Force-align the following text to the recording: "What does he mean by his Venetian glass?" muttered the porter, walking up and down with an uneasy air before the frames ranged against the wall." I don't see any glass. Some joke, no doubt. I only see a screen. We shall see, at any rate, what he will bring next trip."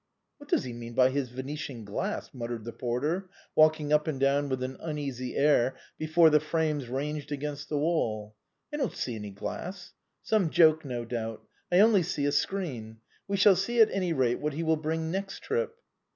"What 0.39 0.49
does 0.49 0.63
he 0.63 0.73
mean 0.73 0.93
by 0.95 1.11
his 1.11 1.29
Venetian 1.29 1.85
glass?" 1.85 2.31
muttered 2.33 2.63
the 2.63 2.71
porter, 2.73 3.29
walking 3.53 3.93
up 3.93 4.07
and 4.07 4.19
down 4.19 4.49
with 4.49 4.63
an 4.63 4.77
uneasy 4.79 5.35
air 5.37 5.75
before 5.99 6.31
the 6.31 6.39
frames 6.39 6.89
ranged 6.89 7.31
against 7.31 7.69
the 7.69 7.77
wall." 7.77 8.33
I 8.73 8.77
don't 8.77 8.93
see 8.95 9.13
any 9.15 9.29
glass. 9.29 9.93
Some 10.23 10.49
joke, 10.49 10.83
no 10.83 11.05
doubt. 11.05 11.43
I 11.71 11.81
only 11.81 12.01
see 12.01 12.25
a 12.25 12.31
screen. 12.31 12.97
We 13.27 13.37
shall 13.37 13.55
see, 13.55 13.79
at 13.79 13.91
any 13.91 14.11
rate, 14.11 14.39
what 14.39 14.53
he 14.53 14.63
will 14.63 14.75
bring 14.75 15.11
next 15.11 15.43
trip." 15.43 15.75